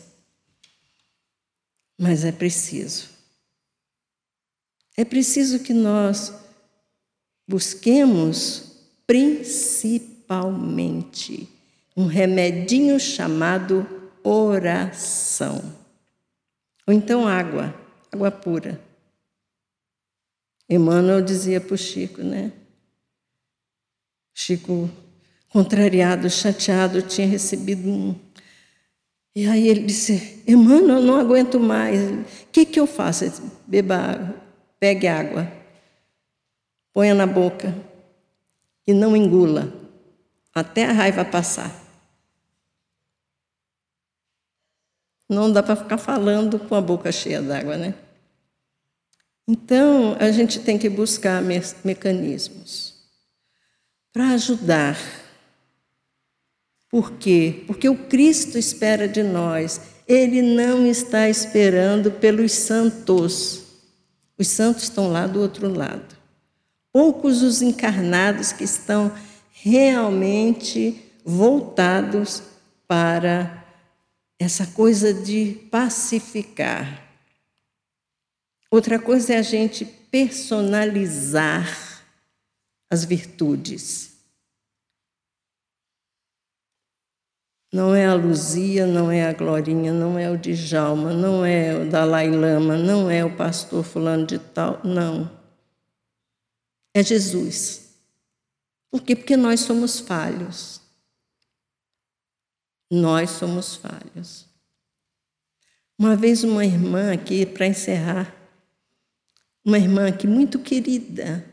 [1.99, 3.11] mas é preciso.
[4.97, 6.33] É preciso que nós
[7.47, 8.73] busquemos
[9.07, 11.47] principalmente
[11.97, 13.87] um remedinho chamado
[14.23, 15.63] oração.
[16.87, 17.75] Ou então água,
[18.11, 18.81] água pura.
[20.69, 22.53] Emmanuel dizia para o Chico, né?
[24.33, 24.91] Chico,
[25.49, 28.15] contrariado, chateado, tinha recebido um.
[29.37, 32.01] E aí ele disse: Emmanuel, não aguento mais.
[32.01, 33.29] O que, que eu faço?
[33.29, 34.35] Disse, Beba água,
[34.81, 35.53] pegue água,
[36.93, 37.75] ponha na boca
[38.87, 39.73] e não engula,
[40.55, 41.84] até a raiva passar.
[45.35, 47.95] Não dá para ficar falando com a boca cheia d'água, né?
[49.47, 52.95] Então, a gente tem que buscar me mecanismos
[54.13, 54.97] para ajudar.
[56.89, 57.65] Por quê?
[57.67, 59.81] Porque o Cristo espera de nós.
[60.07, 63.65] Ele não está esperando pelos santos.
[64.39, 66.17] Os santos estão lá do outro lado.
[66.93, 69.13] Poucos os encarnados que estão
[69.53, 72.43] realmente voltados
[72.87, 73.64] para
[74.39, 77.05] essa coisa de pacificar
[78.75, 81.65] Outra coisa é a gente personalizar
[82.91, 84.17] as virtudes.
[87.73, 91.89] Não é a Luzia, não é a Glorinha, não é o Djalma, não é o
[91.89, 95.31] Dalai Lama, não é o pastor fulano de tal, não.
[96.93, 97.95] é Jesus.
[98.91, 99.15] Por quê?
[99.15, 100.81] Porque nós somos falhos.
[102.95, 104.47] Nós somos falhos.
[105.99, 108.33] Uma vez uma irmã aqui, para encerrar,
[109.65, 111.45] uma irmã aqui muito querida,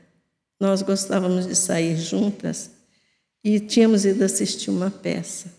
[0.59, 2.69] nós gostávamos de sair juntas
[3.43, 5.51] e tínhamos ido assistir uma peça.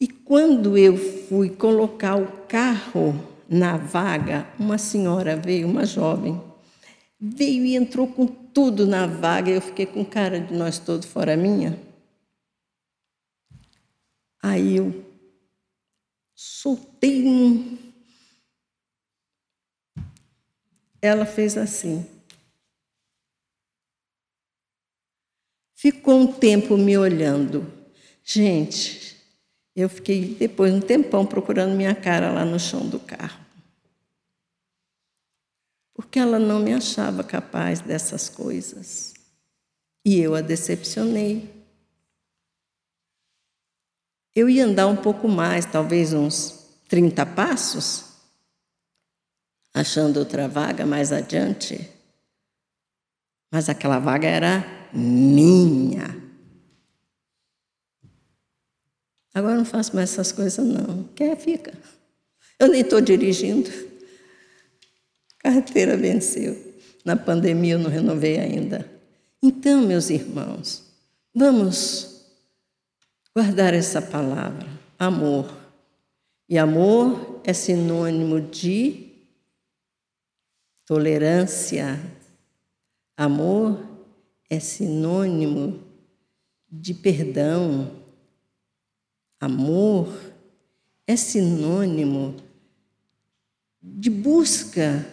[0.00, 0.96] E quando eu
[1.28, 6.40] fui colocar o carro na vaga, uma senhora veio, uma jovem,
[7.18, 9.50] veio e entrou com tudo na vaga.
[9.50, 11.87] Eu fiquei com cara de nós todos fora minha.
[14.48, 15.04] Aí eu
[16.34, 17.76] soltei um.
[21.02, 22.08] Ela fez assim.
[25.74, 27.70] Ficou um tempo me olhando.
[28.24, 29.22] Gente,
[29.76, 33.44] eu fiquei depois um tempão procurando minha cara lá no chão do carro.
[35.92, 39.12] Porque ela não me achava capaz dessas coisas.
[40.06, 41.57] E eu a decepcionei.
[44.38, 48.04] Eu ia andar um pouco mais, talvez uns 30 passos,
[49.74, 51.90] achando outra vaga mais adiante.
[53.50, 56.16] Mas aquela vaga era minha.
[59.34, 61.02] Agora não faço mais essas coisas, não.
[61.16, 61.72] Quer, fica.
[62.60, 63.68] Eu nem estou dirigindo.
[65.40, 66.76] Carteira venceu.
[67.04, 68.88] Na pandemia eu não renovei ainda.
[69.42, 70.84] Então, meus irmãos,
[71.34, 72.07] vamos
[73.38, 74.66] guardar essa palavra,
[74.98, 75.48] amor.
[76.48, 79.12] E amor é sinônimo de
[80.84, 82.00] tolerância.
[83.16, 83.80] Amor
[84.50, 85.80] é sinônimo
[86.68, 87.92] de perdão.
[89.38, 90.12] Amor
[91.06, 92.34] é sinônimo
[93.80, 95.06] de busca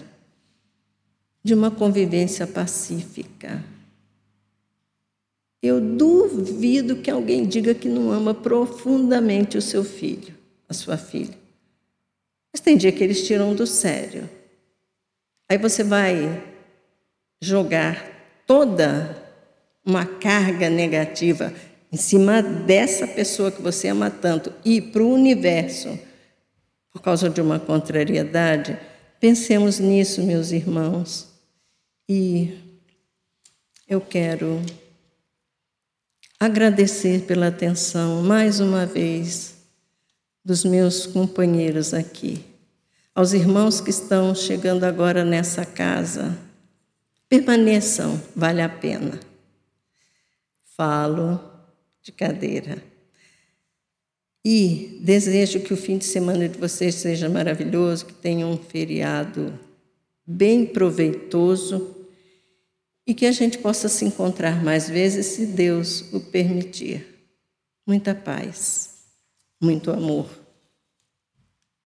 [1.43, 3.63] de uma convivência pacífica.
[5.66, 10.36] Eu duvido que alguém diga que não ama profundamente o seu filho,
[10.70, 11.36] a sua filha.
[12.53, 14.30] Mas tem dia que eles tiram do sério.
[15.49, 16.43] Aí você vai
[17.41, 19.24] jogar toda
[19.84, 21.51] uma carga negativa
[21.91, 25.97] em cima dessa pessoa que você ama tanto e para o universo,
[26.91, 28.78] por causa de uma contrariedade,
[29.20, 31.28] pensemos nisso, meus irmãos.
[32.07, 32.57] E
[33.88, 34.61] eu quero
[36.40, 39.56] agradecer pela atenção mais uma vez
[40.44, 42.44] dos meus companheiros aqui,
[43.14, 46.38] aos irmãos que estão chegando agora nessa casa.
[47.28, 49.20] Permaneçam, vale a pena.
[50.78, 51.40] Falo
[52.04, 52.84] de cadeira.
[54.44, 59.58] E desejo que o fim de semana de vocês seja maravilhoso, que tenham um feriado
[60.28, 61.95] bem proveitoso
[63.06, 67.06] e que a gente possa se encontrar mais vezes, se Deus o permitir.
[67.86, 68.89] Muita paz,
[69.62, 70.45] muito amor.